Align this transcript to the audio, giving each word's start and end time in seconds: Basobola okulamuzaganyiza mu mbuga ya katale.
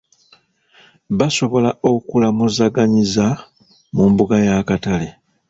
Basobola 1.17 1.69
okulamuzaganyiza 1.91 3.27
mu 3.95 4.05
mbuga 4.11 4.35
ya 4.45 4.57
katale. 4.67 5.09